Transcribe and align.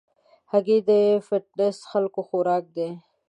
هګۍ 0.51 0.79
د 0.89 0.91
فټنس 1.27 1.77
خلکو 1.91 2.19
خوراک 2.27 2.63
دی. 2.77 2.89